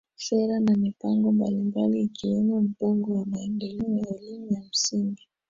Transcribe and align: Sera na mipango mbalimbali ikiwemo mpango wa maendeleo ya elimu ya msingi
Sera 0.23 0.55
na 0.65 0.73
mipango 0.83 1.27
mbalimbali 1.37 1.97
ikiwemo 2.01 2.61
mpango 2.61 3.15
wa 3.17 3.25
maendeleo 3.25 3.97
ya 3.99 4.15
elimu 4.17 4.53
ya 4.53 4.61
msingi 4.69 5.27